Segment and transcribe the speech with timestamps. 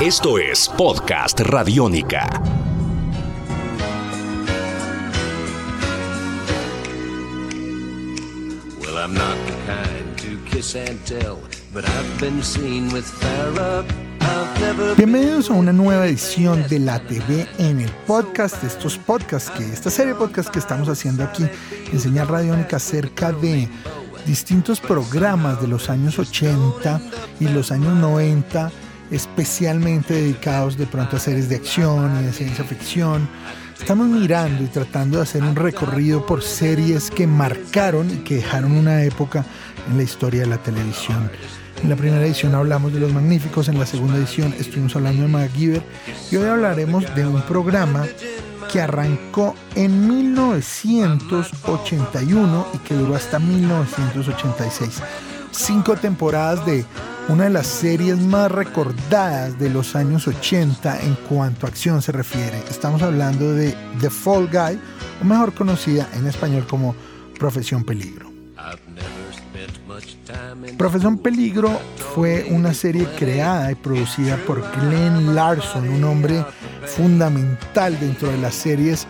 [0.00, 2.28] Esto es Podcast Radiónica.
[8.80, 11.38] Well, I'm not the kind to kiss and tell,
[11.72, 13.84] but I've been seen with Farrah.
[14.20, 18.98] I've never Bienvenidos a una nueva edición de la TV en el podcast, de estos
[18.98, 21.44] podcasts, que esta serie de podcasts que estamos haciendo aquí
[21.92, 23.68] en Señal Radiónica acerca de
[24.28, 27.00] distintos programas de los años 80
[27.40, 28.70] y los años 90,
[29.10, 33.26] especialmente dedicados de pronto a series de acción y de ciencia ficción.
[33.80, 38.72] Estamos mirando y tratando de hacer un recorrido por series que marcaron y que dejaron
[38.72, 39.46] una época
[39.88, 41.30] en la historia de la televisión.
[41.82, 45.28] En la primera edición hablamos de Los Magníficos, en la segunda edición estuvimos hablando de
[45.28, 45.82] MacGyver
[46.30, 48.04] y hoy hablaremos de un programa
[48.70, 55.02] que arrancó en 1981 y que duró hasta 1986.
[55.50, 56.84] Cinco temporadas de
[57.28, 62.12] una de las series más recordadas de los años 80 en cuanto a acción se
[62.12, 62.62] refiere.
[62.70, 64.80] Estamos hablando de The Fall Guy,
[65.20, 66.94] o mejor conocida en español como
[67.38, 68.28] Profesión Peligro.
[70.76, 71.70] Profesión Peligro
[72.14, 76.44] fue una serie creada y producida por Glenn Larson, un hombre
[76.88, 79.06] fundamental dentro de las series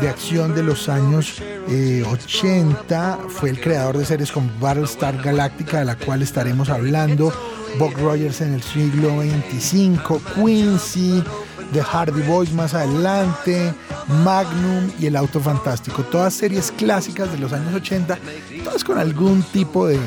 [0.00, 3.18] de acción de los años eh, 80.
[3.28, 7.32] Fue el creador de series como Battlestar Galactica, de la cual estaremos hablando,
[7.78, 11.24] Buck Rogers en el siglo 25, Quincy,
[11.72, 13.72] The Hardy Boys más adelante,
[14.22, 16.02] Magnum y El Auto Fantástico.
[16.02, 18.18] Todas series clásicas de los años 80,
[18.64, 19.98] todas con algún tipo de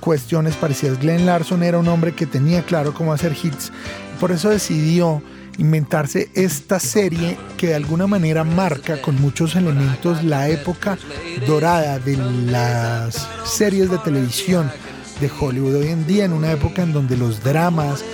[0.00, 0.98] cuestiones parecidas.
[1.00, 3.72] Glenn Larson era un hombre que tenía claro cómo hacer hits,
[4.20, 5.22] por eso decidió
[5.58, 10.98] inventarse esta serie que de alguna manera marca con muchos elementos la época
[11.46, 14.70] dorada de las series de televisión
[15.20, 18.04] de Hollywood hoy en día, en una época en donde los dramas,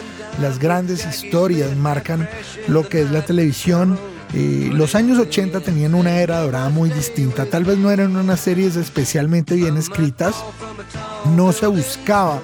[0.41, 2.28] las grandes historias marcan
[2.69, 3.98] lo que es la televisión.
[4.32, 8.41] Eh, los años 80 tenían una era dorada muy distinta, tal vez no eran unas
[8.41, 10.36] series especialmente bien escritas,
[11.36, 12.41] no se buscaba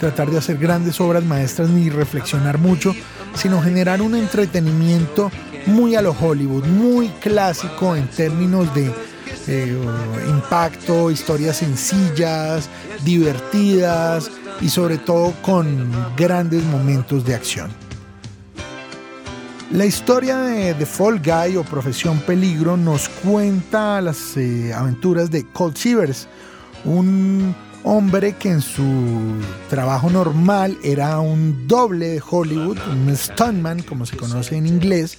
[0.00, 2.94] tratar de hacer grandes obras maestras ni reflexionar mucho,
[3.34, 5.30] sino generar un entretenimiento
[5.66, 8.90] muy a lo Hollywood, muy clásico en términos de
[9.46, 9.78] eh,
[10.28, 12.68] impacto, historias sencillas,
[13.04, 14.30] divertidas
[14.60, 17.70] y sobre todo con grandes momentos de acción.
[19.70, 25.44] La historia de The Fall Guy o Profesión Peligro nos cuenta las eh, aventuras de
[25.44, 26.26] Colt Sievers,
[26.84, 34.06] un hombre que en su trabajo normal era un doble de Hollywood, un stuntman como
[34.06, 35.18] se conoce en inglés,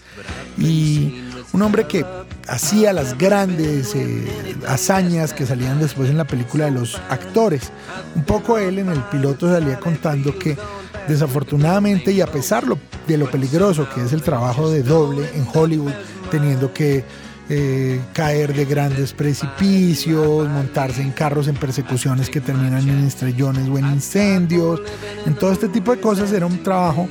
[0.57, 1.21] y
[1.53, 2.05] un hombre que
[2.47, 4.27] hacía las grandes eh,
[4.67, 7.71] hazañas que salían después en la película de los actores.
[8.15, 10.57] Un poco él en el piloto salía contando que
[11.07, 12.63] desafortunadamente y a pesar
[13.07, 15.93] de lo peligroso que es el trabajo de doble en Hollywood,
[16.29, 17.03] teniendo que
[17.53, 23.77] eh, caer de grandes precipicios, montarse en carros en persecuciones que terminan en estrellones o
[23.77, 24.79] en incendios,
[25.25, 27.09] en todo este tipo de cosas era un trabajo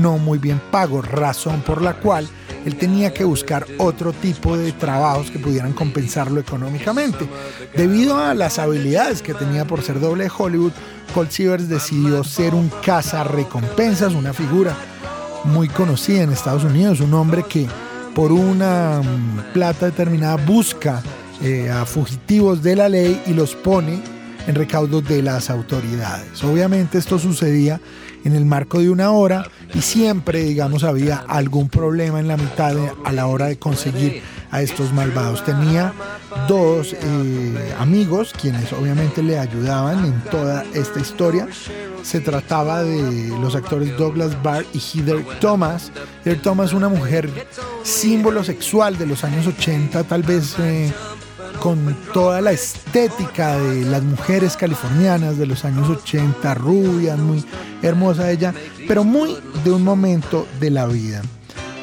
[0.00, 2.28] no muy bien pago, razón por la cual
[2.64, 7.28] él tenía que buscar otro tipo de trabajos que pudieran compensarlo económicamente.
[7.76, 10.72] Debido a las habilidades que tenía por ser doble de Hollywood,
[11.12, 12.70] Colt Sievers decidió ser un
[13.24, 14.76] recompensas, una figura
[15.42, 17.66] muy conocida en Estados Unidos, un hombre que
[18.14, 21.02] por una mm, plata determinada busca
[21.42, 24.00] eh, a fugitivos de la ley y los pone
[24.46, 26.42] en recaudos de las autoridades.
[26.44, 27.80] Obviamente esto sucedía
[28.24, 32.76] en el marco de una hora y siempre, digamos, había algún problema en la mitad
[33.04, 35.44] a la hora de conseguir a estos malvados.
[35.44, 35.92] Tenía
[36.48, 41.48] dos eh, amigos quienes obviamente le ayudaban en toda esta historia.
[42.02, 45.92] Se trataba de los actores Douglas Barr y Heather Thomas.
[46.24, 47.30] Heather Thomas, una mujer
[47.82, 50.92] símbolo sexual de los años 80, tal vez eh,
[51.60, 57.44] con toda la estética de las mujeres californianas de los años 80, rubia, muy
[57.82, 58.52] hermosa ella,
[58.88, 61.22] pero muy de un momento de la vida.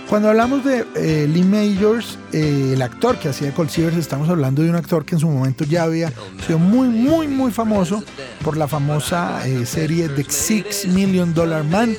[0.10, 4.64] Cuando hablamos de eh, Lee Majors, eh, el actor que hacía Cold Sievers, estamos hablando
[4.64, 6.12] de un actor que en su momento ya había
[6.48, 8.04] sido muy, muy, muy famoso
[8.44, 11.96] por la famosa eh, serie The Six Million Dollar Man,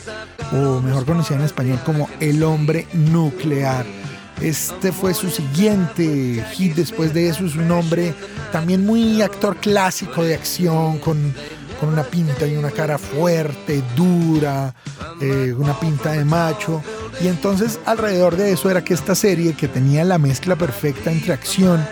[0.52, 3.86] o mejor conocida en español como El Hombre Nuclear.
[4.40, 6.74] Este fue su siguiente hit.
[6.74, 8.12] Después de eso es un hombre
[8.50, 11.32] también muy actor clásico de acción, con,
[11.82, 14.74] una pinta y una cara fuerte, dura,
[15.56, 16.82] una pinta de macho.
[17.22, 21.34] Y entonces alrededor de eso era que esta serie, que tenía la mezcla perfecta entre
[21.34, 21.84] acción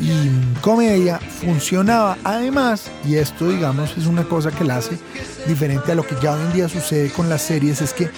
[0.00, 2.16] y comedia funcionaba.
[2.24, 4.98] Además, y esto digamos es una cosa que la hace
[5.46, 8.10] diferente a lo que ya hoy en día sucede con las series, es que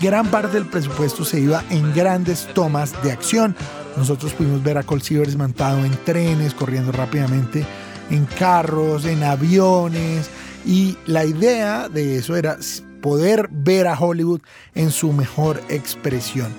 [0.00, 3.54] gran parte del presupuesto se iba en grandes tomas de acción.
[3.96, 7.66] Nosotros pudimos ver a Colt Sievers montado en trenes, corriendo rápidamente
[8.10, 10.30] en carros, en aviones,
[10.64, 12.56] y la idea de eso era
[13.02, 14.40] poder ver a Hollywood
[14.74, 16.50] en su mejor expresión.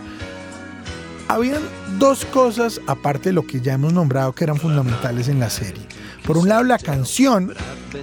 [1.27, 1.63] Habían
[1.97, 5.81] dos cosas, aparte de lo que ya hemos nombrado, que eran fundamentales en la serie.
[6.25, 7.53] Por un lado, la canción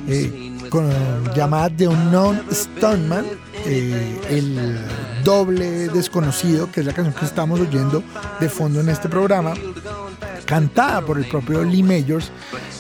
[0.09, 0.53] eh,
[1.35, 3.25] llamada The Unknown Stuntman,
[3.67, 4.79] eh, el
[5.23, 8.03] doble desconocido, que es la canción que estamos oyendo
[8.41, 9.55] de fondo en este programa,
[10.45, 12.33] cantada por el propio Lee Majors,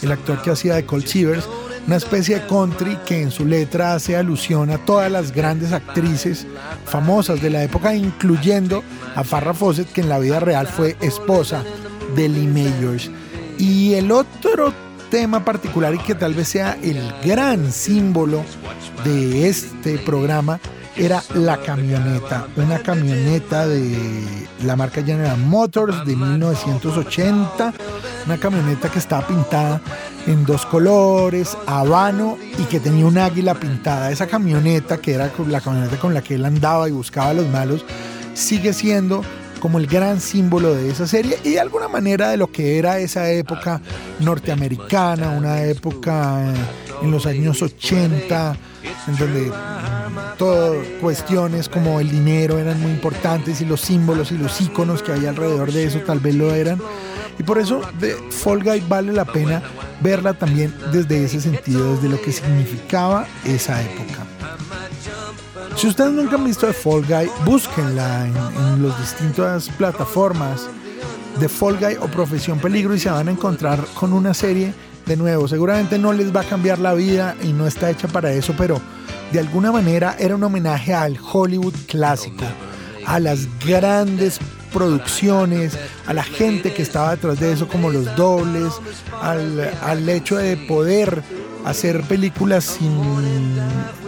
[0.02, 1.48] el actor que hacía de Colt Sievers,
[1.90, 6.46] una especie de country que en su letra hace alusión a todas las grandes actrices
[6.84, 8.84] famosas de la época, incluyendo
[9.16, 11.64] a Farrah Fawcett, que en la vida real fue esposa
[12.14, 13.10] de Lee Mayors.
[13.58, 14.72] Y el otro
[15.10, 18.44] tema particular y que tal vez sea el gran símbolo
[19.02, 20.60] de este programa
[20.96, 23.96] era la camioneta, una camioneta de
[24.64, 27.72] la marca General Motors de 1980,
[28.26, 29.80] una camioneta que estaba pintada
[30.26, 34.10] en dos colores, habano y que tenía un águila pintada.
[34.10, 37.48] Esa camioneta, que era la camioneta con la que él andaba y buscaba a los
[37.48, 37.84] malos,
[38.34, 39.22] sigue siendo
[39.60, 42.98] como el gran símbolo de esa serie y de alguna manera de lo que era
[42.98, 43.80] esa época
[44.18, 46.54] norteamericana, una época
[47.02, 48.56] en los años 80,
[49.06, 49.52] en donde
[50.38, 55.12] todas cuestiones como el dinero eran muy importantes y los símbolos y los iconos que
[55.12, 56.80] hay alrededor de eso tal vez lo eran.
[57.40, 59.62] Y por eso de Fall Guy vale la pena
[60.02, 64.26] verla también desde ese sentido, desde lo que significaba esa época.
[65.74, 70.68] Si ustedes nunca han visto de Fall Guy, búsquenla en, en las distintas plataformas
[71.40, 74.74] de Fall Guy o Profesión Peligro y se van a encontrar con una serie
[75.06, 75.48] de nuevo.
[75.48, 78.82] Seguramente no les va a cambiar la vida y no está hecha para eso, pero
[79.32, 82.44] de alguna manera era un homenaje al Hollywood clásico,
[83.06, 84.38] a las grandes
[84.72, 88.72] producciones, a la gente que estaba detrás de eso, como los dobles,
[89.20, 91.22] al, hecho de poder
[91.64, 92.90] hacer películas sin,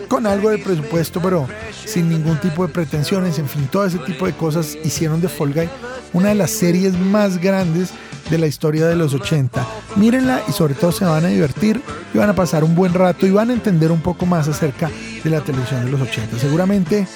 [0.08, 1.46] con algo de presupuesto, pero
[1.84, 5.52] sin ningún tipo de pretensiones, en fin, todo ese tipo de cosas hicieron de Fall
[5.52, 5.68] Guy
[6.12, 7.90] una de las series más grandes
[8.30, 9.66] de la historia de los 80.
[9.96, 11.82] Mírenla y sobre todo se van a divertir
[12.14, 14.90] y van a pasar un buen rato y van a entender un poco más acerca
[15.22, 16.38] de la televisión de los 80.
[16.38, 17.06] Seguramente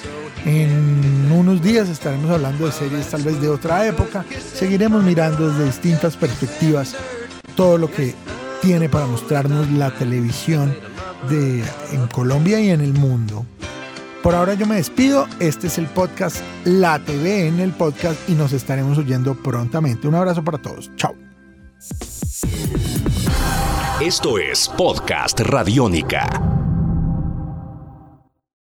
[0.47, 4.23] en unos días estaremos hablando de series tal vez de otra época.
[4.53, 6.95] Seguiremos mirando desde distintas perspectivas
[7.55, 8.15] todo lo que
[8.61, 10.73] tiene para mostrarnos la televisión
[11.29, 13.45] de, en Colombia y en el mundo.
[14.23, 15.27] Por ahora yo me despido.
[15.39, 20.07] Este es el podcast La TV en el podcast y nos estaremos oyendo prontamente.
[20.07, 20.89] Un abrazo para todos.
[20.95, 21.13] Chao.
[23.99, 26.56] Esto es Podcast Radiónica.